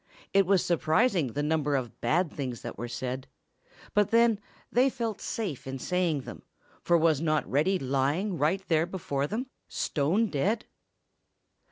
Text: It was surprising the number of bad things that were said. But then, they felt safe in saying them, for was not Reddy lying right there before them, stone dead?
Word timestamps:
It 0.33 0.47
was 0.47 0.65
surprising 0.65 1.33
the 1.33 1.43
number 1.43 1.75
of 1.75 2.01
bad 2.01 2.31
things 2.31 2.61
that 2.63 2.75
were 2.75 2.87
said. 2.87 3.27
But 3.93 4.09
then, 4.09 4.39
they 4.71 4.89
felt 4.89 5.21
safe 5.21 5.67
in 5.67 5.77
saying 5.77 6.21
them, 6.21 6.41
for 6.81 6.97
was 6.97 7.21
not 7.21 7.47
Reddy 7.47 7.77
lying 7.77 8.35
right 8.39 8.67
there 8.67 8.87
before 8.87 9.27
them, 9.27 9.45
stone 9.67 10.25
dead? 10.25 10.65